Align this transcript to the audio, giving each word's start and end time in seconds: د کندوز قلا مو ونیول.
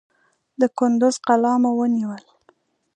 د 0.59 0.61
کندوز 0.77 1.15
قلا 1.27 1.53
مو 1.61 1.69
ونیول. 1.77 2.23